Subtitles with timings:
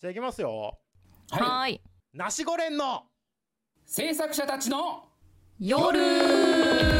[0.00, 0.78] じゃあいきますよ。
[1.30, 1.82] はい。
[2.14, 3.02] ナシゴレンの
[3.84, 5.08] 制作者たちの
[5.58, 6.97] 夜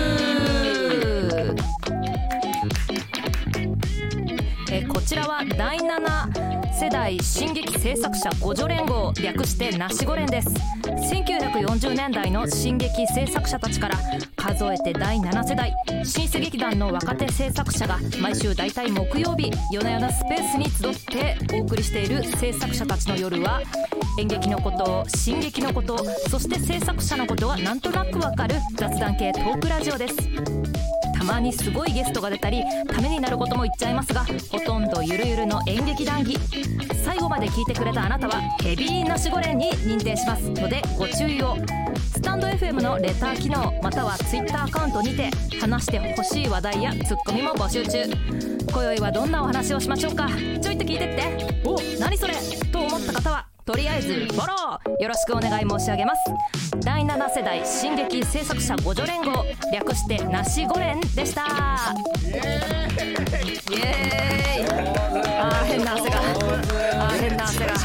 [4.70, 10.50] えこちらは第7世代進撃制作者互助連合略してナシゴ連です。
[10.89, 13.96] 1940年代の進撃制作者たちから
[14.36, 23.62] 数えて第7世代新世劇団の若手制作者が毎週大体木曜日夜な夜なスペースに集ってお送りしている制作者たちの夜は
[24.19, 25.99] 演劇のこと進撃のこと
[26.30, 30.88] そして制作者のことがなんとなくわかる雑談系トークラジオです。
[31.18, 36.38] たまにすごいゲストが出たりためになることも言っちゃいますがほとんどゆるゆるの演劇談義
[37.04, 40.48] 最後まで聞いてくれたあなたはヘビーなしごれんに認定します。
[40.50, 41.56] のでご注意を。
[42.12, 48.05] スタンド FM のレター機能または Twitter アカウントにて話してほしい話題やツッコミも募集中
[48.72, 50.28] 今宵はどんなお話をしましょうか。
[50.60, 51.62] ちょいと聞いてって。
[51.64, 52.34] お何それ？
[52.72, 53.47] と思った方は？
[53.68, 56.22] とりあえずフォローよろしくお願い申し上げます。
[56.80, 61.42] 第7世代進撃制作者互助連合略してなしご連でした。
[61.42, 62.30] イ
[63.77, 64.66] エーイ。
[65.39, 66.16] あー変な汗が。
[66.16, 67.74] あー変な汗が。
[67.74, 67.84] あー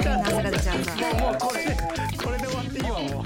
[0.00, 1.76] 変な汗が出ちゃうなもうこれ
[2.16, 3.24] これで終わっていいわもう。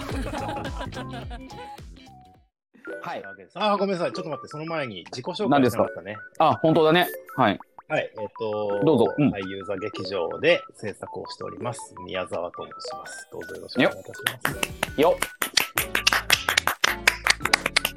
[3.06, 3.22] はい。
[3.54, 4.12] あーごめんなさい。
[4.12, 6.16] ちょっと待ってその前に自己紹介しなかったね。
[6.40, 7.06] あ、本当だね。
[7.36, 7.60] はい。
[7.90, 13.28] はいえっ、とどうぞうん俳優座劇場で制作をしております宮沢と申します。
[13.32, 15.00] どうぞよろしくお願いいたします。
[15.00, 15.16] よ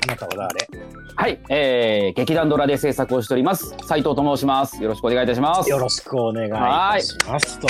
[0.03, 0.69] あなたは誰？
[1.15, 1.41] はい。
[1.49, 3.75] えー、劇団ドラで制作をしております。
[3.85, 4.81] 斉藤と申します。
[4.81, 5.69] よろしくお願いいたします。
[5.69, 7.67] よろしくお願いいたしますと。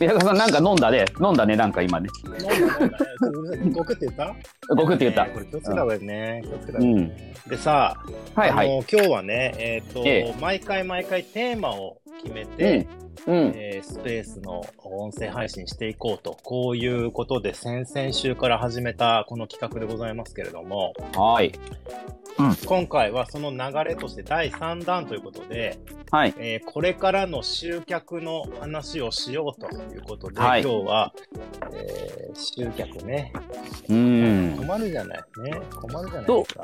[0.00, 1.04] 宮川さんなんか飲んだね。
[1.20, 2.08] 飲んだね、なんか今ね。
[3.72, 4.34] ごくって言った？
[4.74, 5.30] ごくって言ったね。
[5.34, 6.42] これ気をつけた方がいいね。
[6.44, 7.08] 気をつけたう方がいいん。
[7.48, 7.96] でさ、
[8.34, 8.66] はいはい。
[8.66, 12.86] あの今日はね、えっ、と、え毎回毎回テーマを決めて、
[13.26, 13.34] うん。
[13.34, 13.52] うん。
[13.54, 21.52] えースペースの音声配信していこうと、こういうことで先々週から始めたこの企画でございますけれども、はい。
[22.66, 25.78] 今回はその流れとして第3弾ということで、
[26.10, 26.34] はい。
[26.38, 31.12] えーこれからの集客の話をしようということで、はい今日は、
[31.72, 33.32] えー集客ね、
[33.88, 34.54] うん。
[34.58, 35.60] 困るじゃないね。
[35.80, 36.62] 困るじゃないですか。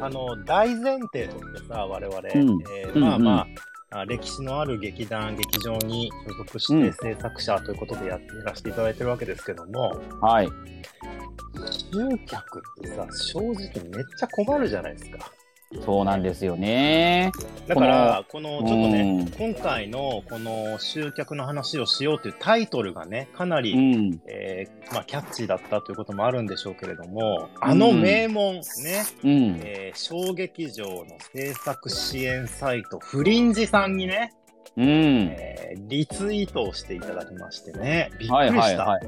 [0.00, 3.46] あの、大前提としてさ、我々、んえーうんまあまあ、あ
[4.06, 10.48] 歴史のある劇団、劇場に所属しうんて制作者ということでやってやらせていただいてるわけですけども、はい。
[11.92, 15.30] 集客ってさ、正直めっちゃ困るじゃないですか。
[15.84, 17.32] そうなんですよね。
[17.66, 24.20] だから、この、ちょっとね、うん今回のこの集客の話をしようというタイトルがね、かなり、うん。
[24.26, 28.62] えーまあ、キャッチーだったということもあるんでしょうけれども、あの名門、ね、
[29.24, 29.60] うん。
[29.64, 34.32] えー小劇場の制作支援サイト、フリンジさんにね、
[34.76, 34.84] うん。
[34.86, 35.54] えー
[35.88, 38.34] リツイートをしていただきましてね、びっくりした。
[38.36, 39.00] はいはいはい。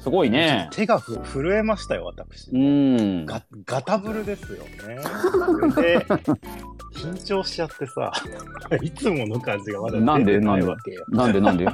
[0.00, 0.68] すごいね。
[0.72, 2.50] 手がふ震えましたよ、私。
[2.50, 3.26] うん。
[3.26, 4.96] ガガタブルですよね。
[5.82, 5.98] で、
[6.96, 8.10] 緊張しちゃってさ、
[8.82, 11.04] いつもの感じがまだなんでなんでわけよ。
[11.10, 11.66] なんでなんで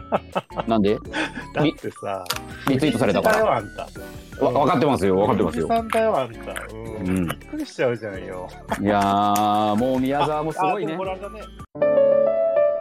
[0.67, 0.97] なんで？
[1.55, 2.25] だってさ、
[2.69, 3.45] リツイートされたから。
[3.45, 5.15] わ、分かってますよ。
[5.17, 6.55] 分かってますよさんだよ、あんた。
[6.73, 7.09] うん。
[7.09, 8.49] うんびっくりしちゃうじゃんよ。
[8.81, 10.99] いやー、もう宮沢もすごいね。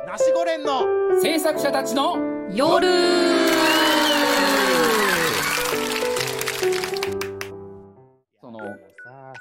[0.09, 0.81] ナシゴレンの
[1.21, 2.17] 制作者たちの
[2.51, 2.87] 夜。
[8.41, 8.59] その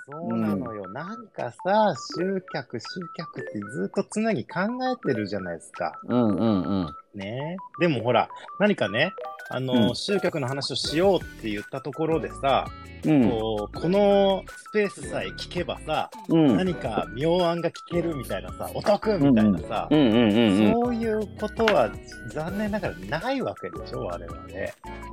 [0.07, 0.89] そうなのよ。
[0.91, 4.61] なんかさ、集客、集客ってずっと常に考
[4.91, 5.99] えてるじゃないですか。
[6.05, 6.95] うんうんうん。
[7.15, 8.29] ねでもほら、
[8.59, 9.13] 何かね、
[9.51, 12.67] あの、うん集客の話をしようって言ったところでさ、
[13.05, 13.31] うん。
[13.31, 16.57] こうこのスペースさえ聞けばさ、うん。
[16.57, 20.73] 何か妙案が聞けるみたいなさ、お得みたいなさ、うんうんうんうん。
[20.73, 21.91] そういうことは
[22.33, 24.39] 残念ながらないわけでしょ、我々。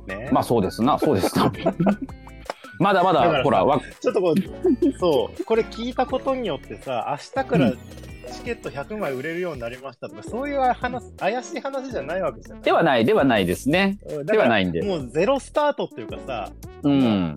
[0.06, 0.28] ね。
[0.32, 1.52] まあそうですな、そうですな。
[2.78, 7.72] まだまだだ、ほら、わ、ちょっとこう、そう、これ聞いたことによってさ、明日から
[8.32, 12.62] チケット100枚売れるようになりましたとか、そういう話、怪しい話じゃないわけじゃない。
[12.62, 13.98] ではない、ではないですね。
[14.08, 16.50] うんではないんでもうゼロスタートっていうかさ、
[16.82, 17.34] うん。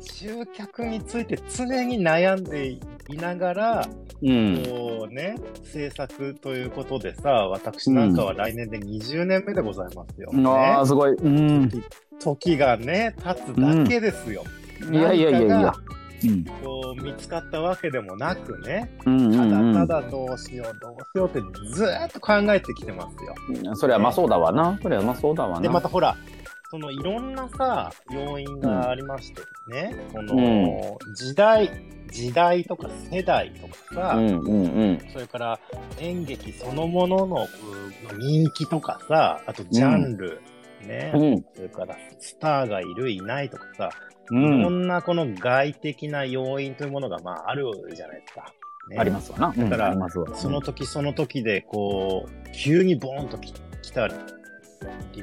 [0.00, 2.80] 集客について常に悩んでい
[3.16, 3.88] ながら、
[4.22, 4.62] うん。
[4.66, 10.30] こうね、制作ということでさ、私なんかは来年で20年目でございますよ。
[10.50, 11.12] ああ、すごい。
[11.12, 11.70] うん。
[12.20, 14.44] 時がね、経つだけですよ。
[14.90, 15.72] いやいやいやいや
[16.62, 21.40] こう見つかったわけでもなくね、うんたうんだただどうしよう、どうしようって
[21.74, 23.34] ずーっと考えてきてますよ。
[23.48, 23.76] うん。
[23.76, 24.78] それはまあそうだわな。
[24.82, 25.74] それはまあそうだわで、な。
[25.74, 26.16] またほら、
[26.70, 31.70] そのいろんなさ、要因がありましてね、この、う時代、
[32.10, 35.00] 時代とか世代とかさ、うんうんうん。
[35.12, 35.60] それから
[35.98, 37.46] 演劇そのものの
[38.12, 40.40] うん人気とかさ、あとジャンル、
[40.86, 43.90] ね、うんそれからスターがいる、いないとかさ、
[44.30, 44.84] ういろん。
[44.84, 48.52] んなこの外的な要因というものがまああるじゃないですか。
[48.90, 49.54] ねありますわな。
[49.56, 50.34] うんだからありますわ。
[50.34, 53.52] その時その時でこう、急にボーンとき
[53.82, 54.14] 来たり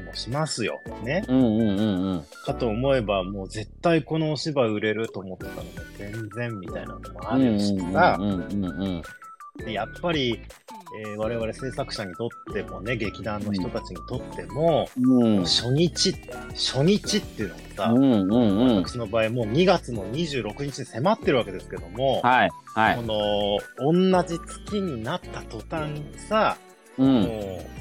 [0.02, 0.81] もしますよ。
[1.04, 1.24] ね。
[1.28, 2.24] うんうんうんうん。
[2.46, 8.18] かと思えば、もう絶対このお芝居売れると思ってたのに、全然みたいなのもあるしさ、
[9.68, 10.40] やっぱり、
[11.04, 15.40] えー我々制作者にとってもね、劇団の人たちにとっても、うん。
[15.44, 16.13] 初日、
[16.54, 18.75] 初日っていうのもさ、うんうんうん。
[18.78, 23.02] 私の場合もう2月の26日に迫ってるわけですけども、はいはいこ。
[23.02, 26.57] の、同じ月になった途端にさ、
[26.98, 27.22] うん。
[27.24, 27.30] も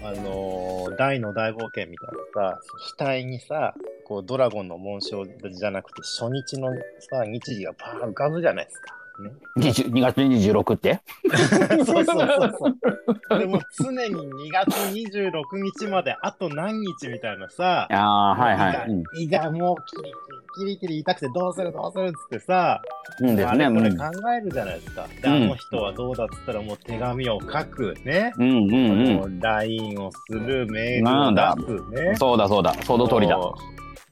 [0.03, 2.09] う、あのー大の大冒険みたい
[2.43, 2.61] なさ、
[2.99, 3.75] 額にさ、
[4.07, 6.73] こう、ドラゴンの紋章じゃなくて、初日の
[7.11, 8.97] さ、日時がパーン浮かぶじゃないですか。
[9.23, 11.01] ね、20 2月26って？
[11.85, 13.39] そうそうそうそう。
[13.39, 15.33] でも常に2月26
[15.79, 18.91] 日まであと何日みたいなさ、ああ、はいはい。
[18.91, 22.83] うん胃がもうキリキリ、キリキリ痛くてどうするどうするっつってさ、
[23.21, 23.67] うんですね。
[23.71, 24.05] これうん考
[24.37, 25.07] えるじゃないですか。
[25.23, 28.33] で、うんあの人はどうだっつったらもう手紙を書くね。
[28.39, 29.41] うんうんうん。
[29.41, 31.33] LINE をする、メールを
[31.77, 32.17] 出すね。
[32.17, 32.75] そうだそうだ。
[32.83, 33.39] その通りだ。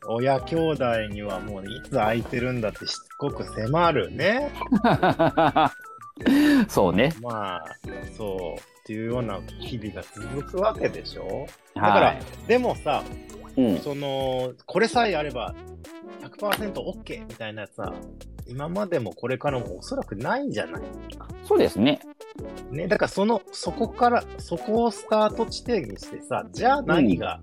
[0.06, 4.50] 親兄弟にはもういつ空いてるんだってしつこく迫るね。
[6.68, 7.12] そうね。
[7.22, 7.64] まあ、
[8.16, 8.60] そう。
[8.60, 12.22] っていうような日々が続くわけでしょだからはい。
[12.48, 13.04] でもさ、
[13.56, 13.78] うん。
[13.78, 15.54] その、これさえあれば
[16.22, 17.92] 100%OK みたいなやつは、
[18.46, 20.82] 今までもこれからもおそらくないんじゃない？
[21.44, 22.00] そうですね。
[22.70, 27.40] ね、だからその、そこから、そこをスタート地点にしてさ、じゃあ何が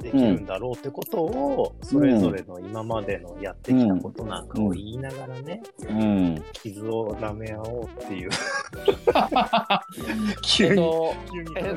[0.00, 6.42] できるんだろうってことを、それぞれの今までのやってきたことなんかを言いながらね、うん。
[6.52, 8.30] 傷を舐め合おうっていう。
[8.30, 8.34] え
[10.42, 10.82] 急に、
[11.32, 11.68] 急に声が。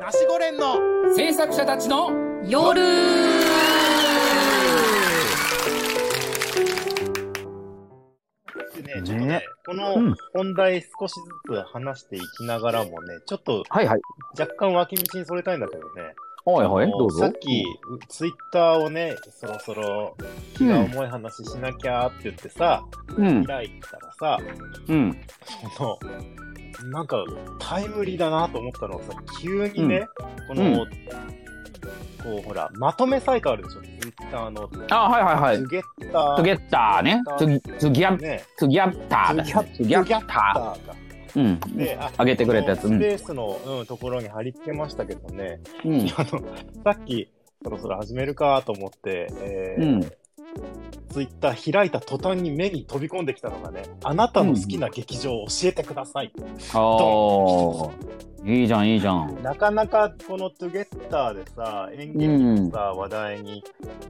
[0.00, 0.74] ナシゴレンの
[1.16, 2.10] 制作者たちの
[2.46, 2.82] 夜
[10.00, 14.00] の本題少しずつ話していきながらもね、ちょっとはいはい。
[14.38, 16.90] 若干脇道にそれたいんだけどね、はいはい。
[16.90, 17.20] どうぞ。
[17.20, 17.64] さっき、
[18.08, 20.16] ツイッターをね、そろそろ
[20.56, 22.84] 気が重い話しなきゃって言ってさ、
[23.16, 23.44] うん。
[23.44, 24.38] 開いたらさ、
[24.88, 25.20] うん。
[25.76, 25.98] そ
[26.82, 27.24] の、なんか
[27.60, 30.08] タイムリーだなと思ったのがさ、急にね、
[30.48, 30.88] この、う
[32.22, 34.70] こうほら、まとめサイトあるでしょ、ツイッターの。
[34.90, 35.66] あ、はいはいはいツ。
[35.66, 35.82] ゲッ
[36.12, 36.36] ター。
[36.36, 37.22] ツゲッターね。
[37.38, 38.44] ツギ、ャ、ね。
[38.56, 39.44] ツギャッターだ。
[39.44, 41.02] ツギャッタツギャッター。
[41.34, 41.76] うん。
[41.76, 46.00] で、あ上げてくれたやつスペースの、うん、ところに貼り付けましたけどね、うん。
[46.16, 46.42] あの、
[46.84, 47.28] さっき、
[47.62, 50.12] そろそろ始めるかと思って、えーうん。
[51.12, 56.32] ツイッター開いた途端に目に飛び込んできたのがね、あなたの好きな劇場を教えてください。
[56.72, 58.22] ああ。
[58.44, 59.40] いいじゃん、いいじゃん。
[59.40, 63.62] なかなかこのトゥゲッターでさ、演劇のさ、話題に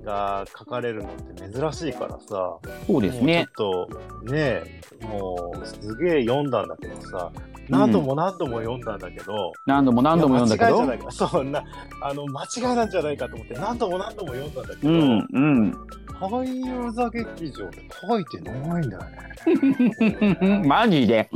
[0.04, 3.46] が書かれるのって珍しいからさ、そうですね。
[3.54, 4.62] ちょっとね、
[5.02, 7.30] もうすげえ読んだんだけどさ、
[7.68, 10.82] 何度も何度も読んだんだけど、何度も何度も読んだけど？
[10.82, 10.96] 間違いじゃ。
[10.96, 11.10] ないか。
[11.28, 11.64] そんな、
[12.02, 15.72] あの、間違いなんじゃないかと思って何度も何度も読んだんだけど、うん、うん。
[16.20, 17.78] 俳優座劇場って
[18.08, 19.32] 書いてないんだよね。
[20.66, 21.28] マジで？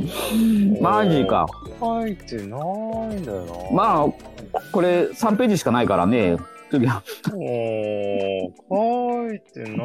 [0.81, 1.45] マジか。
[1.79, 2.45] 書いてない
[3.15, 3.75] んだよな。
[3.75, 4.05] まあ、
[4.71, 6.37] これ3ページしかないからね。
[6.69, 7.03] 次は。
[7.25, 7.35] 書
[9.33, 9.83] いてな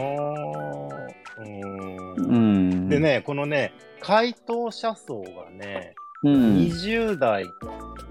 [1.39, 1.41] う。
[1.41, 2.89] うんん。
[2.89, 3.01] で。
[3.01, 6.57] ね、このね、回答者層がね、うん。
[6.59, 7.45] 20代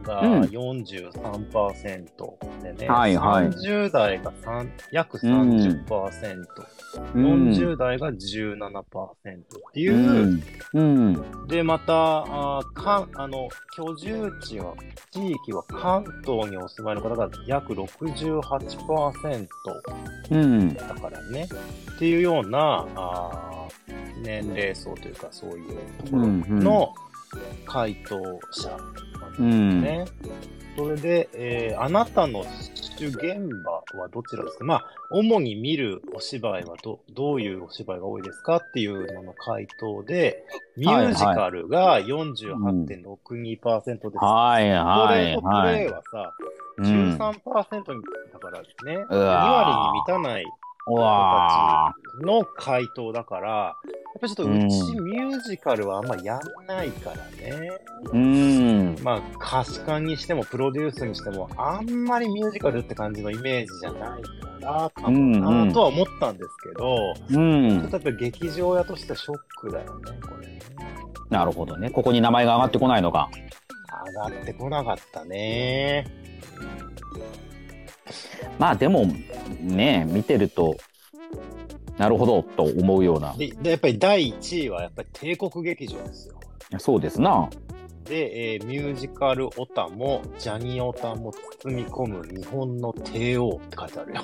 [0.04, 0.42] がうん。
[0.44, 2.06] 43%
[2.64, 3.48] でね、はいはい。
[3.48, 6.46] 30代が3約30%、
[7.14, 7.50] うん。
[7.50, 9.16] 40代が17%っ
[9.74, 9.94] ていう。
[9.94, 10.44] う、ん。
[10.74, 11.48] うん。
[11.48, 14.74] で、また、あーかあの、居住地は、
[15.12, 19.48] 地域は関東にお住まいの方が約68%
[20.32, 20.74] うん。
[20.74, 21.48] だからね、
[21.96, 23.52] っていうような、あー
[24.24, 25.68] 年齢層というか、そういう
[26.06, 26.94] ところの
[27.66, 28.18] 回答
[28.52, 30.06] 者なんですね。
[30.78, 32.46] それで、えーあなたの
[32.98, 34.64] 主現場はどちらですか？
[34.64, 40.46] まあ、主に見るお芝居はど、どういうお芝居が多いですかっていうのの回答で、
[40.78, 44.18] ミュージカルが48.62%です。
[44.24, 45.76] はいストはいレートプはい。
[45.80, 46.34] レイはさ、
[46.78, 46.86] うん。
[46.86, 50.46] 13%にだからね、2うわー割に満たない
[50.88, 53.76] うわ人たちの回答だから、
[54.22, 57.18] ぱちょっとうちミュージカルはあんまやんないから
[57.50, 57.72] ね。
[58.12, 58.96] うん。
[59.02, 59.22] まあ、
[59.62, 64.30] 歌詞家にしてもプロデュースにしても、あんまりミュージカルって感じのイメージじゃないか
[64.62, 67.90] ら、かもうんうなんとは思ったんですけど、うんちょっ。
[67.90, 70.60] とやっぱ劇場屋としてはショックだよね、これね。
[71.30, 71.90] なるほどね。
[71.90, 73.30] ここに名前が上がってこないのか。
[74.24, 76.06] 上がってこなかったね。
[78.60, 79.06] まあでも、
[79.60, 80.76] ね見てると、
[81.98, 83.34] なるほど、と思うような。
[83.36, 86.36] で、でやっぱり第1位はやっぱり帝国劇場ですよ。
[86.80, 87.50] そうですな。
[88.06, 91.32] で、えーミュージカルオタも、ジャニオタも
[91.62, 94.22] 包み込む日本の帝王って書いてあるよ。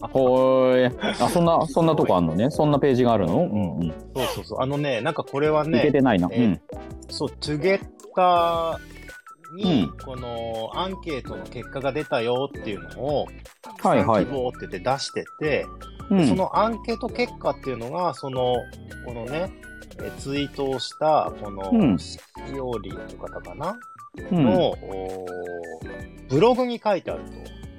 [0.00, 0.98] ほーい。
[1.20, 2.50] あ、そんな、そんなとこあんのね。
[2.50, 3.36] そんなページがあるの？
[3.36, 3.84] うんうん。
[3.84, 4.60] いそうそうそう。
[4.60, 6.28] あのね、なんかこれはけね、てないな。
[6.28, 6.60] うえん。
[7.08, 7.80] そう、トゥゲッ
[8.14, 8.93] ター
[9.54, 9.96] に、うん。
[10.04, 13.26] このアンケートの結果が出たよっていうのを、
[13.82, 14.26] はいはい。
[14.26, 15.66] 希望って言って出してて、
[16.10, 16.28] うん。
[16.28, 18.54] そのアンケート結果っていうのが、その、
[19.06, 19.52] このね、
[20.02, 21.98] えツイートをした、この、うん。
[21.98, 22.18] し
[22.60, 23.76] おりという方かな、
[24.30, 24.44] うん。
[24.44, 24.74] の、
[26.28, 27.22] ブログに書いてある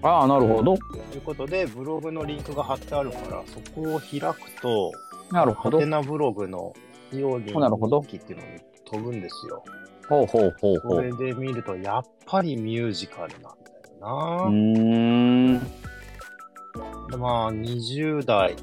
[0.01, 0.77] ああ、なるほど。
[0.77, 4.91] ということで、ブログのリンクが貼ってあるから、そこを開くと、
[5.31, 5.79] なるほど。
[5.79, 5.89] ハテ。
[5.89, 6.73] ナブログの
[7.11, 8.01] しおりなるほど。
[8.01, 9.63] 日記っていうのに飛ぶんですよ。
[10.09, 11.01] ほうほうほうほそう。
[11.01, 13.55] れで見ると、やっぱりミュージカルなんだよ
[13.97, 14.07] うな。
[14.45, 15.59] ーん。
[17.09, 18.55] でまあ、20代、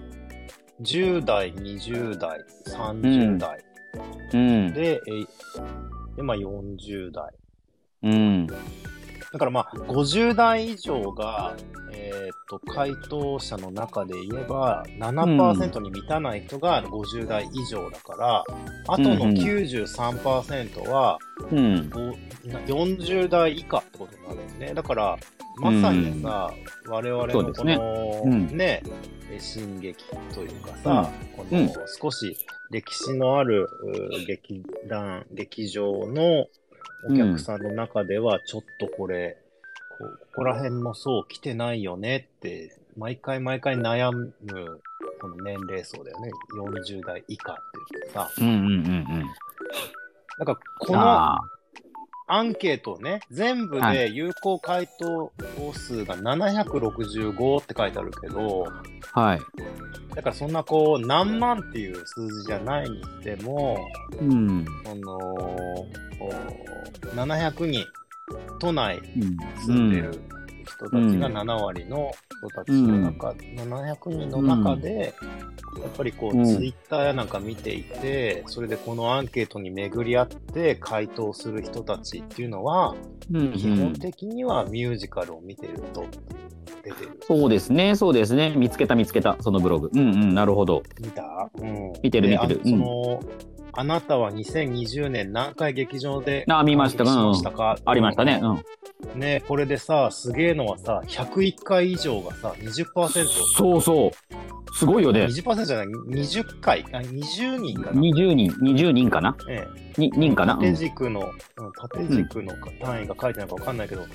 [0.83, 3.65] 10代、20代、30代、
[4.35, 4.73] うん。
[4.73, 5.27] で、えー
[6.17, 7.33] で、まあ40代。
[8.03, 8.47] うん。
[8.47, 11.57] だからまあ、50代以上が、
[11.93, 18.45] えっ、と、回答者の中で言えば、7%に満たない人が50代以上だから、
[18.89, 21.19] あとのうんうん93%は、
[21.51, 21.91] うん。
[21.91, 24.75] ごな40代以下ってことになるんですね。
[24.75, 25.19] だから、
[25.61, 26.53] まさにさ、
[26.87, 27.77] 我々のこそうですね。
[27.77, 28.49] の、うん。
[29.39, 30.05] 進撃
[30.35, 31.71] というかさ、この、うん。
[32.01, 32.37] 少し
[32.71, 36.47] 歴史のあるう劇団、劇場の
[37.09, 39.42] お客さんの中では、ちょっとこれ、
[39.99, 44.33] こここら辺もそう来てないよねって、毎回毎回悩む、
[45.21, 46.31] この年齢層だよね。
[46.57, 48.31] 40代以下って言ってさ。
[48.39, 49.31] うんうんうんうん。
[50.39, 51.41] なんか、この、あ
[52.29, 55.31] アンケートをね、全部はで有効回答
[55.75, 58.67] 数が765って書いてあるけど、
[59.13, 59.21] あ。
[59.21, 59.41] はい。
[60.15, 63.87] だからそんなこう、何万っていう数字じゃないにしても、
[64.19, 64.65] うん。
[64.85, 65.89] その、こ
[67.03, 67.87] う700人、
[68.59, 69.37] 都内うん。
[69.67, 70.21] 住んでる
[70.65, 75.15] 人たちが7割の人たちの中、700人の中で、
[75.81, 82.95] やっぱりこう、うんツイッターやなんか見ていて、それでこのアンケートに巡り合って回答する人たちっていうのは、
[83.33, 86.07] うん基本的にはミュージカルを見てると
[86.85, 87.21] 出てる。
[87.27, 88.55] そうですね、そうですね。
[88.57, 89.91] 見つけた見つけた、そのブログ。
[89.93, 90.83] うんうん、なるほど。
[91.01, 91.51] 見た？
[91.55, 91.93] うん。
[92.03, 93.21] 見てるで見てるあその、
[93.75, 98.41] あなたは2020年何回劇場であ見ましたか、ありましたね。
[98.43, 99.21] うん。
[99.21, 103.25] ね、これでさ、すげえのはさ、101回以上がさ、20%。
[103.57, 104.11] そうそう。
[104.75, 105.25] すごいよね。
[105.25, 109.37] 20%じゃない、20回、あ20人かな？20人、20人かな？
[109.49, 109.67] え
[109.99, 114.09] に人かな、縦軸の、うん縦軸の単位が書いてないかわかんないけど、で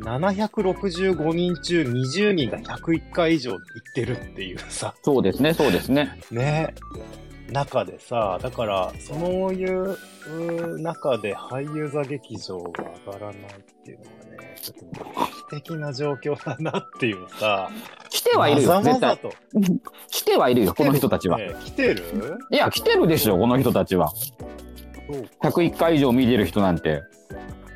[0.00, 3.60] も、765人中20人が101回以上行っ
[3.94, 6.18] てるっていうさ、そうですね、そうですね。
[6.30, 6.74] ね、
[7.52, 9.14] 中でさ、だから、そ
[9.48, 9.96] ういう
[10.80, 14.10] 中で俳優座劇場が上がらないっていうのは
[14.42, 15.04] ね、ちょっと
[15.50, 17.70] 危機的な状況だなっていうさ、
[18.10, 19.18] 来てはいるよ、絶対。
[20.10, 21.38] 来てはいるよ、この人たちは。
[21.38, 22.38] ね来てる？
[22.50, 24.10] いや、来てるでしょ、この人たちは。
[24.10, 24.26] そ
[25.16, 25.48] うか。
[25.48, 27.02] 101回以上見てる人なんて。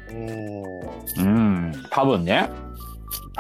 [0.09, 0.71] うーん。
[1.19, 2.51] うん、多分ね。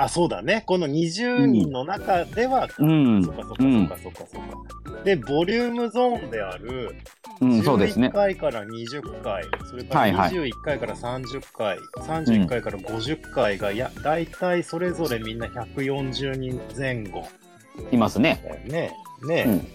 [0.02, 0.62] あ、そうだね。
[0.66, 5.02] この20人の中では、うんそっかそっかそっかそっかそっか。
[5.04, 6.97] で、ボリュームゾーンである、
[7.40, 8.12] うん、そうですね11。
[8.12, 17.26] 回から20回、それからはいはい21回から30回、31回から50回が、いや、大体それぞれみんな140人前後
[17.90, 18.62] いますね。
[18.66, 18.92] ね。
[19.26, 19.66] ね、うん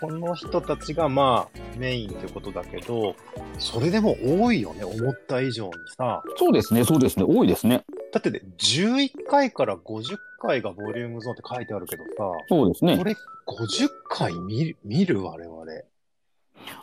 [0.00, 3.16] この人たちがまあメインってことだけど、
[3.58, 6.22] それでも多いよね、思った以上にさ。
[6.36, 7.24] そうですね、そうですね。
[7.26, 7.82] 多いですね。
[8.16, 12.10] だってね、11回から50回がボリュームゾーンって書いてあるけどさ、
[12.48, 13.04] そうですねこ。
[13.04, 13.14] れ
[13.46, 15.64] 50回見る、見る我々。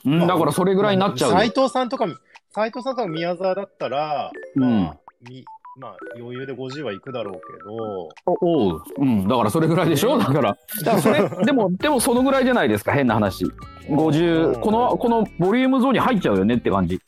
[0.05, 1.37] うん、だからそれぐらいになっちゃうよ。
[1.37, 2.05] 斎藤さんとか、
[2.51, 4.97] 斎藤さんとか宮沢だったら、まうんあ、
[5.27, 5.43] み
[5.75, 8.83] まあ、余裕で50は行くだろうけど、おおう。
[8.99, 10.19] うん、だからそれぐらいでしょ？
[10.19, 10.41] だから。
[10.41, 13.43] だからそれ、 でも、でもそのぐらいじゃないですか、変な話。
[13.89, 16.99] 50、この、このボリュームゾーンに入っちゃうよねって感じ。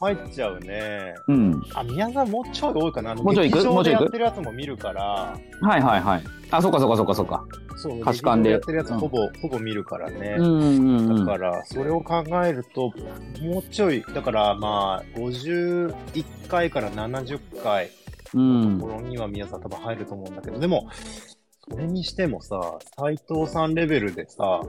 [0.00, 1.14] 入っちゃうね。
[1.26, 1.62] うん。
[1.74, 3.14] あ、宮沢もうちょい多いかな。
[3.14, 3.64] もうちょい行く？
[3.66, 4.04] もうちょい行く？
[4.04, 5.02] でやってるやつも見るから、
[5.60, 6.24] はいはいはい。
[6.50, 7.44] あ、そっかそっかそっかそっか。
[7.76, 10.36] そう、貸し館でやってるやつほぼ、ほぼ見るからね。
[10.38, 11.24] うんうんうん。
[11.26, 12.92] だから、それを考えると、
[13.40, 15.94] もうちょい、だからまあ、51
[16.48, 17.90] 回から70回
[18.34, 20.88] うんのところには宮沢多分入ると思うんだけど、でも、
[21.70, 24.60] それにしてもさ、斎藤さんレベルでさ、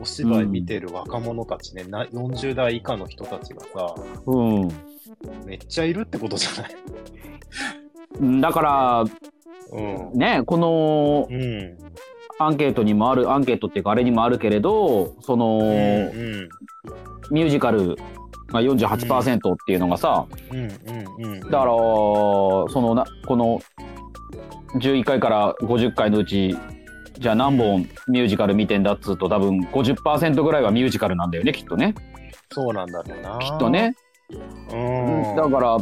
[0.00, 3.94] お芝居見てる若者たちね、な40代以下の人たちがさ、
[4.26, 4.68] うん
[5.46, 6.76] めっちゃいるってことじゃない？
[8.20, 8.40] うん。
[8.40, 9.04] だから、
[9.72, 10.18] うん。
[10.18, 11.78] ね、このうん。
[12.40, 16.48] アンケートにもある、アンケートっていうかあれにもあるけれど、その、うん。
[17.30, 17.96] ミュージカル
[18.48, 20.58] が48%っていうのがさ、うん。
[20.58, 20.68] うん。
[21.32, 21.40] うん。
[21.40, 23.60] だから、そのな、この
[24.74, 26.56] 11回から50回のうち、
[27.18, 31.94] じゃあ何本ミュージカル見てんだっつうと多分50%ぐらいはミュージカルなんだよね、きっとね。
[32.52, 33.38] そうなんだろうな。
[33.40, 33.68] きっと。
[33.68, 33.94] ね。
[34.30, 35.36] うん。
[35.36, 35.76] だから、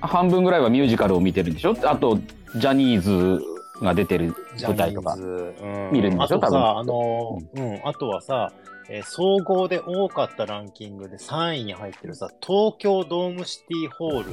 [0.00, 1.74] 半分ぐらいはミュージカルを見てるんでしょ？
[1.84, 2.18] あと、
[2.56, 3.42] ジャニーズ
[3.82, 5.16] が出てる舞台とか。
[5.92, 6.38] 見るんでしょ？
[6.38, 8.52] 多分あとさ、あの、うん、あとはさ、
[8.90, 14.30] えー総合で多かったランキングで3位に入ってるさ、東京ドームシティホール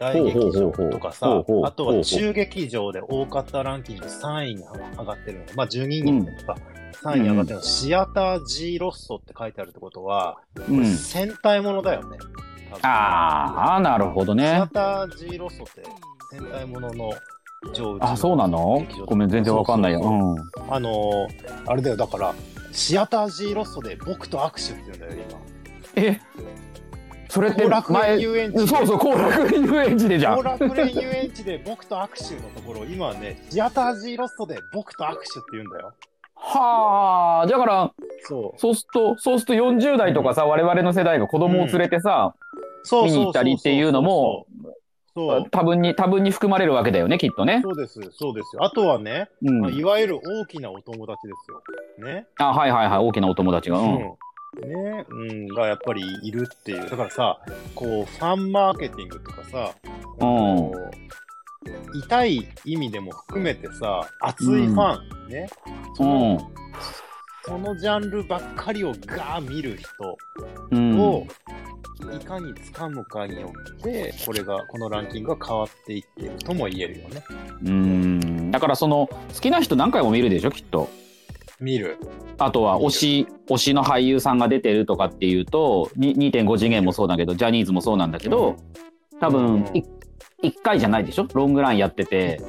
[0.00, 4.62] 大劇場とかさあとは中劇場で多かったランキング3位に
[4.98, 5.44] 上がってるの。
[5.54, 6.56] まあ12人でもさ、
[7.04, 10.38] 3位に上がってるの、シアター G ロッソって書いてあるってことは、
[10.68, 10.86] うん。
[10.86, 12.16] 戦隊ものだよね。
[12.82, 14.70] ああ、なるほどシアね。
[14.72, 15.82] ター G ロッソって
[16.32, 17.12] 戦隊ものの
[17.74, 18.86] 上位あ、そうなの？
[19.04, 20.00] ごめん、全然わかんないよ。
[20.70, 21.26] あのー、
[21.66, 22.34] あれだよ、だから、
[22.72, 25.12] シアター G ロッソで僕と握手って言うんだよ、
[25.96, 26.20] え？
[27.30, 28.66] それって前園遊園地で。
[28.66, 30.44] そうそう、後楽園遊園地でじゃ後ん。
[30.44, 35.92] 楽園遊園地で僕と握手のところ、今はね、シアター G ロッソで僕と握手って言うんだよ。
[36.34, 38.58] はあ、だから、そう。
[38.58, 42.34] そうすると、そうすると40代とかさ、我々の世代が子供を連れてさ、
[42.82, 44.46] そう見に行ったりっていうのも、
[45.14, 45.50] そう。
[45.50, 47.60] 多分に、多分に含まれるわけだよね、きっとね。
[47.62, 48.64] そうです、そうですよ。
[48.64, 49.70] あとはね、うんまあ。
[49.70, 51.32] いわゆる大きなお友達で
[51.98, 52.06] すよ。
[52.06, 52.26] ね。
[52.38, 53.78] あ、はいはいはい、大きなお友達が。
[53.78, 54.14] うん。
[54.58, 56.88] うんね、うん、がやっぱりいるっていう。
[56.88, 57.38] だからさ、
[57.74, 59.74] こう、ファンマーケティングとかさ、
[60.18, 65.48] こう痛い意味でも含めてさ、熱いファン、ね、
[65.94, 66.38] その、うん。
[67.42, 70.18] そのジャンルばっかりをガー見る人
[70.70, 71.00] うん。
[71.00, 71.26] を、
[72.14, 77.22] いかに掴むかによって、これが、このランキングが変わっていっているとも言えるよね。
[77.64, 78.50] うん。
[78.50, 80.88] だからその、好きな人何回も見るでしょ、きっと。
[81.60, 81.98] 見る。
[82.38, 88.56] あとは推し、推しの俳優さんが出てるとかっていうと、に2.5次元もそうだけど、ジャニーズもそうなんだけど、
[89.20, 89.84] 多うん分、い
[90.48, 91.26] 1回じゃないでしょ？
[91.34, 92.40] ロングランやってて。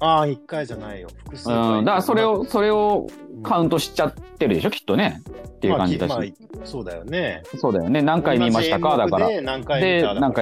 [0.00, 1.08] ああ、一回じゃないよ。
[1.24, 1.56] 複数回。
[1.56, 1.84] うん。
[1.84, 4.70] だからそれを、それをうんカウントしちゃってるでしょ？
[4.70, 5.22] きっとね。
[5.48, 6.10] っていう感じだし。
[6.10, 7.42] まあきまあそうだよね。
[7.56, 8.02] そうだよね。
[8.02, 8.96] 何回見ましたか？
[8.96, 9.28] だから。
[9.28, 9.80] で何回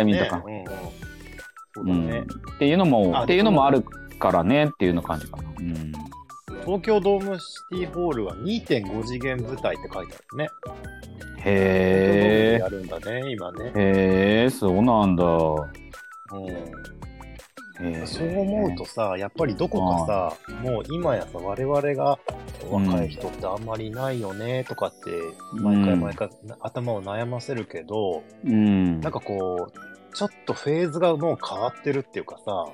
[0.05, 0.39] 見たか。
[0.39, 0.43] っ
[2.59, 3.83] ていうのも、あっていうのもある
[4.19, 5.43] からねっていうの感じかな。
[5.59, 5.93] うん。
[6.65, 10.49] 東京ドームシティホールは2.5次元舞台って書いてあるね。
[11.45, 11.51] へ
[11.91, 13.73] 東京ドームでやるんだね、今ね。
[13.77, 13.81] え。
[13.81, 15.25] へえ、そうなんだ。
[15.25, 15.35] うん。
[18.07, 22.19] そう思うとさ、やっぱりどこかさ、もう今やさ、我々が
[22.71, 24.99] 若い人ってあんまりいないよねとかって、
[25.53, 29.01] 毎回毎回頭を悩ませるけど、うん。
[29.01, 29.73] なんかこう、
[30.15, 32.67] ちょっとフェーズがもう変わってるっていうかさ、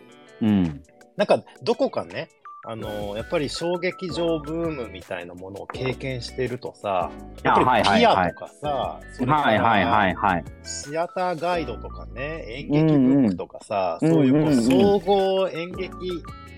[0.43, 0.83] うん。
[1.17, 2.29] なんかどこかね、
[2.67, 7.11] あのやっぱり小劇場ブームみたいなものを経験してるとさ、
[7.43, 10.45] やっぱりピアとかさ、はいはいはらいはい。
[10.63, 15.91] シアターガイドとかね、演劇ブックとかさ、うんうんそういうこううんうんうん総合演劇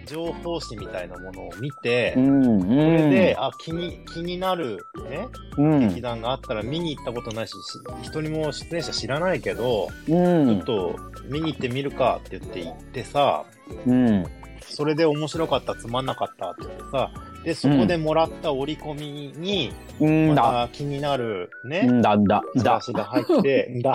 [0.06, 2.62] 情報誌みたいなものを見て、うん。
[2.62, 5.88] それで、あ、気に、気になるね、うん。
[5.88, 7.56] 劇団があったら見に行ったことないし、し
[8.02, 10.64] 人にも出演者知らないけど、うちょんっ。
[10.64, 10.96] と
[11.30, 13.44] 見に行ってみるかって言って行ってさ、
[13.86, 14.26] うん。
[14.72, 17.10] それで面白かった、つまんなかったって言ってさ、
[17.44, 22.42] で、そこでもらった折り込みに、うんま気になるね、んだんだ。
[22.56, 22.80] だ。
[22.80, 23.94] シが入って、ん だ。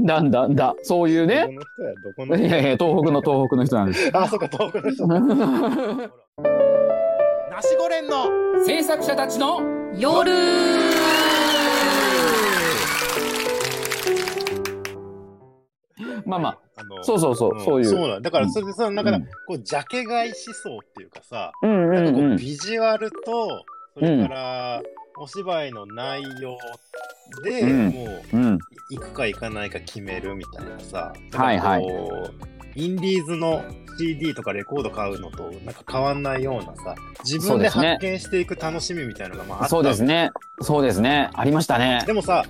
[0.00, 0.74] だんだんだ。
[0.82, 1.52] そういうどねこ。
[1.52, 4.10] の人や、どこの人いやいや、東北の東北の人なんです。
[4.16, 5.06] あ、そっか、遠くの人。
[7.50, 8.26] ナシゴレンの
[8.64, 9.60] 制作者たちの
[9.96, 10.30] 夜
[16.28, 17.86] まあまあ、あのそうそうそう、んそういう。
[17.86, 22.36] そうなんだから、それでさ、なんか、うんこう、ジャケ買い思想っていうかさ、うんうなんかこう、んうん。
[22.36, 23.64] ビジュアルと、
[23.94, 24.82] それから、
[25.18, 26.56] お芝居の内容
[27.42, 28.58] で、うんもう、うん。
[28.90, 33.64] 行くか行かないか決めるみたいなさ、はいはいなんかこうインディーズの
[33.98, 40.30] CD とかレコード買うのとなんか変わんないようなさ、自分でそうですね発見していく楽しみみたいなのがまああったそうですね。
[40.60, 41.28] そうですね。
[41.34, 42.02] ありましたね。
[42.06, 42.44] でもさ、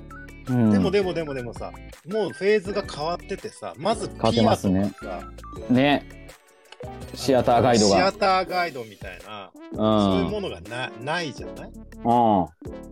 [0.49, 0.71] うん。
[0.71, 1.73] でもでもでもでもさ、
[2.11, 4.93] もうフェーズが変わっててさ、まずピアとますね。
[4.99, 6.29] かさ、ね。
[7.15, 7.97] シアターガイドが。
[7.97, 9.77] シアターガイドみたいな、うん。
[9.77, 11.69] そういうものがなないじゃない？
[11.69, 11.73] う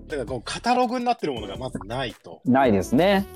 [0.08, 2.40] だからこうカタログになってるものがまずないと。
[2.44, 3.26] んないですね。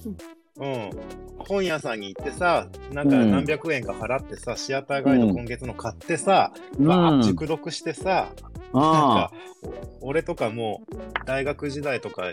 [0.57, 0.91] うん。
[1.39, 3.31] 本屋さんに行ってさ、なんかうん。
[3.31, 5.35] 何百円か払ってさ、シアターガイドうん。
[5.35, 7.23] 今月の買ってさ、うん。
[7.23, 8.29] 熟読してさ、
[8.73, 9.33] なんあか、
[10.01, 10.95] 俺とかもう
[11.27, 12.25] 大学時代とか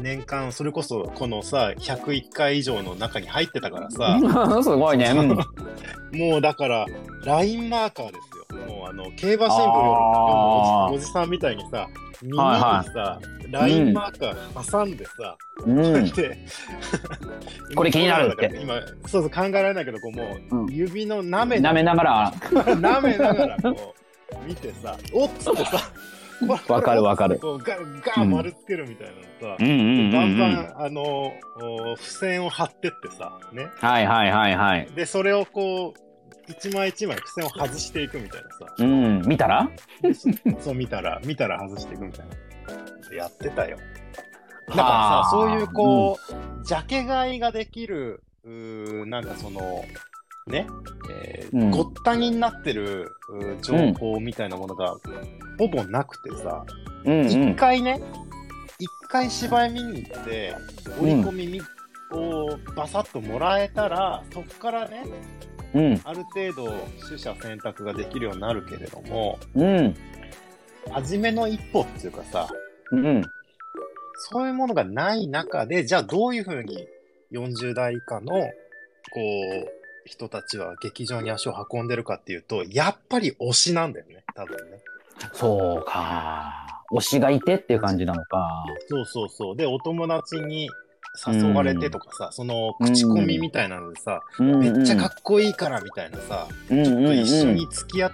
[0.00, 4.18] 年間それこそこのさ101回以上の中に入ってたからさ。
[4.58, 5.10] あ すごいね。
[5.14, 5.28] うん。
[6.18, 6.86] もうだから
[7.24, 8.12] ラインマーカーで
[8.50, 8.74] すよ。
[8.74, 10.88] もうあの競馬新聞あー。
[10.88, 11.88] 読むおじさんみたいにさ
[12.22, 16.10] 耳にさ、はいラインマーカー挟んでさ、うん。
[16.12, 16.38] で
[17.76, 18.58] これ気になるって。
[18.62, 20.72] 今そうそう考えられないけどこうもう、うん。
[20.74, 22.32] 指の舐め舐めながら。
[22.50, 24.01] 舐めながらこう
[24.46, 25.78] 見てさおっつってさ
[26.68, 31.02] わかるわかるこうガンガン丸つけるみたいなのさ、うんうんうんバンバうんン、あの
[31.92, 33.68] お付箋を貼ってってさ、ね。
[33.76, 36.00] はいはいはいはいで、それをこう、
[36.50, 38.74] 一枚一枚付箋を外していくみたいなさ。
[38.78, 39.70] うん見たら？
[40.00, 40.28] でそ
[40.60, 43.16] そう見たら、見たら外していくみたいな。
[43.16, 43.76] やってたよ。
[44.68, 46.18] だからはあさ、そういうこ
[46.60, 49.84] う、ジャケ買いができる、うーなんかその、
[50.48, 50.66] ね、
[51.10, 53.14] えーうんごったになってる
[53.62, 54.96] 情報みたいなものが、
[55.58, 56.64] ほぼなくてさ、
[57.04, 57.54] 一、うんうん。
[57.54, 58.00] 回ね、
[58.78, 60.54] 一回芝居見に行って、
[61.00, 61.60] 折り込みみ
[62.10, 65.04] をバサッともらえたら、そこからね、
[65.74, 66.00] うん。
[66.04, 66.72] ある程度
[67.06, 69.94] 取捨選択ができるようになるけれども、うん。
[70.90, 72.48] 初めの一歩っていうかさ、
[72.90, 73.22] うん。
[74.30, 76.86] そういうものがない中で、じゃあどういうふうに
[77.32, 84.78] 40代以下の、こう、人たちは劇場に足を運んでるかっていうと、やっぱり推しなんだよね、多分ね。
[85.32, 86.82] そうか。
[86.92, 88.64] 推しがいてっていう感じなのか。
[88.88, 89.56] そうそうそう。
[89.56, 90.68] で、お友達に
[91.26, 98.12] 誘われてとかさ、その口コミみたいなのでさ、めっちゃかっこいいからみたいなさ、ちょちょっと一緒に付き合っ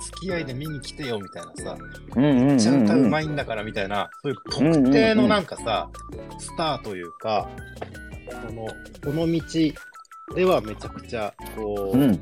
[0.00, 1.76] 付き合いで見に来てよみたいなさ、
[2.16, 5.88] うんうんうんめっちゃ歌ううんまいんだからみたいな、そういう特定のなんかさ、
[6.38, 7.48] スターというか、
[8.46, 8.66] この、
[9.04, 9.42] この道
[10.34, 12.20] ではめちゃくちゃ、こう、うん。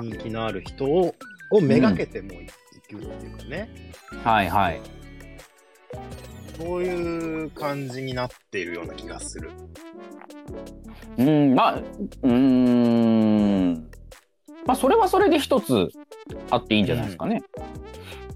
[0.00, 1.14] 人気のある人を、
[1.50, 3.70] をめがけてもい,、くっていうかね、
[4.22, 4.80] はいはい。
[6.56, 9.50] そういう感じになっているような気がする。
[11.16, 13.90] うんまあうーん。
[14.66, 15.90] まあそれはそれで一つ
[16.50, 17.42] あっていいんじゃないですかね、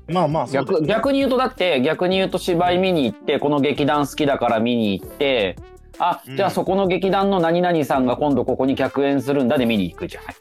[0.08, 5.56] まあまあ、そうです逆逆に言うとだって逆に言うと芝居見に行ってこの劇団好きだから見に行って
[6.02, 6.36] あうん。
[6.36, 10.34] じゃあそこの劇団の何々さんが今度ここに客演するんだで見に行くじゃない。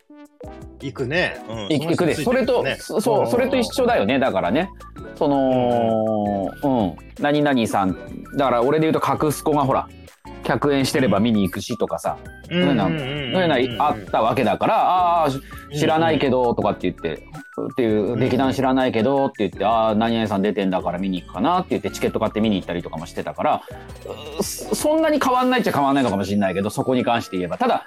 [0.81, 1.37] 行くね。
[1.47, 1.67] うん。
[1.67, 4.69] 行くでそれと、そそうそれと一緒だよねだからね。
[5.15, 6.95] そのうん。
[7.21, 7.95] 何々さん
[8.35, 9.87] だから俺で言うと隠す子がほら
[10.43, 17.25] 客演してれば見に行くしとかさ、そういうなのあったわけだからああー知らないけどとかって言って、
[17.71, 23.63] っていう劇団知らないけどって言って、ああ何々さん出てんだから見に行くかなって言ってチケット買って見に行ったりとかもしてたから
[24.41, 27.57] そんなに変わんないっちゃ変わんないのかもしれないけどそこに関して言えば。
[27.57, 27.85] ただ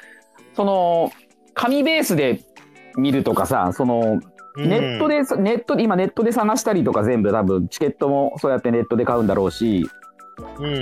[0.54, 1.12] その
[1.54, 2.40] 紙ベースで
[2.96, 4.20] 見るとかさその
[4.56, 9.88] ネットで、ネットで今ネットで探したりとか全部多分チケットもそうやってネットで買うんだろうし
[10.58, 10.76] うんうんう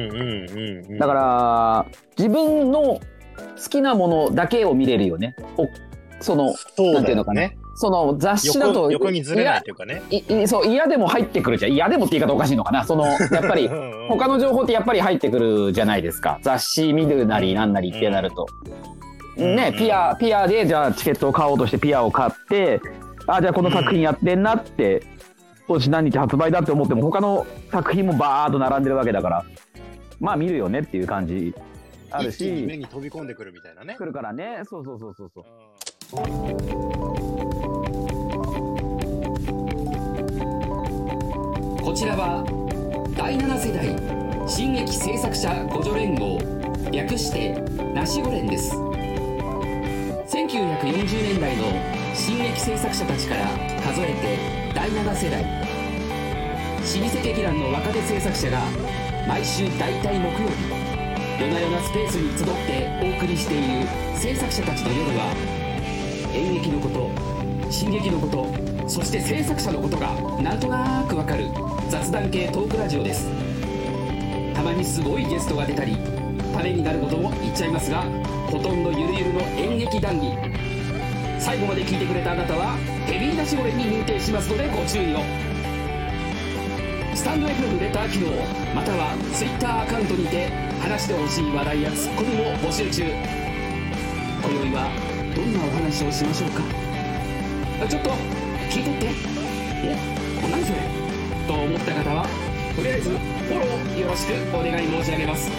[0.88, 0.98] んうん。
[0.98, 1.86] だから
[2.16, 3.00] 自分の好
[3.70, 5.34] きなものだけを見れるよね。
[5.56, 5.68] お
[6.20, 7.56] そのそうなんていうのかなね。
[7.74, 10.02] その雑誌だと横横にずれないっていうかね。
[10.10, 13.68] いそう嫌でも入ってくるじゃん嫌でもって言い方おかしいのかなその やっぱり
[14.08, 18.46] 他の情報ってやっぱり入ってくるじゃないですか雑誌見るなりなんなりってなると。
[19.36, 22.80] うんねピアピアでじゃあチケットを買おうとしてピアを買って
[23.26, 25.02] あじゃあこの作品やってんなって
[25.72, 29.42] 今年何日発売だって思っても他の作品もバーッと並んでるわけだから。
[30.20, 31.54] まあ見るよねっていう感じ。
[32.10, 33.94] ある一気に目しに飛び込んでくるみたいなね。
[33.96, 34.60] 来るからね。
[34.68, 35.44] そうそうそうそうそう。
[41.82, 42.44] こちらは
[43.16, 43.96] 第7世代
[44.46, 46.38] 新劇制作者互助連合
[46.90, 47.58] 略して
[47.94, 48.76] ナシゴ連です。
[48.76, 53.46] 1940年代の新劇制作者たちから
[53.82, 55.42] 数えて第7世代。
[56.82, 58.58] 老舗劇団の若手制作者が
[59.26, 60.82] 毎週大体木曜日
[61.40, 65.32] 夜な夜なスペースに集ってお送りしている制作者たちの夜は
[66.34, 71.46] 演劇のこと進撃のことそして制作者のことがなんとなくわかる
[71.88, 73.30] 雑談系トークラジオです。
[74.52, 75.96] たまにすごいゲストが出たり
[76.52, 78.02] ためになることも言っちゃいますが
[78.50, 80.51] ほとんどゆるゆるの演劇談義。
[81.52, 85.20] 最後まで聞いてくれたあなたはヘビー出しゴレに認定しますのでご注意を。
[87.12, 88.32] スタンド FM レター機能
[88.72, 90.48] または Twitter アカウントにて
[90.80, 93.04] 話してほしい話題やツッコミも募集中。
[93.04, 93.12] 今
[94.64, 94.88] 宵は
[95.36, 96.64] どんなお話をしましょうか。
[97.84, 98.08] ちょっと
[98.72, 99.12] 聞いてって。
[99.84, 99.92] え？
[100.48, 100.80] 何それ？
[101.44, 102.24] と思った方は
[102.72, 105.52] とりあえずフォローよろしくお願い申し上げます。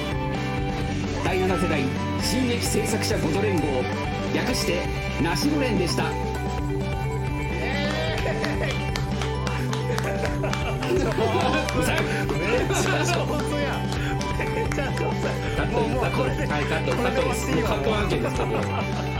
[1.23, 1.85] 第7世代
[2.19, 4.12] 新劇制作者ご助連合。
[4.33, 4.81] 略して
[5.21, 6.05] ナシゴ連でした。
[14.53, 14.85] めっちゃ
[15.65, 16.55] もうもうこれでカ
[17.75, 18.35] ット案件です。
[18.35, 19.12] かもう